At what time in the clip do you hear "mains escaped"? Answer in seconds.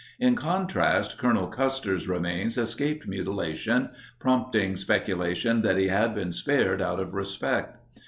2.17-3.07